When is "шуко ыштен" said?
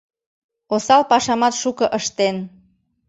1.61-2.35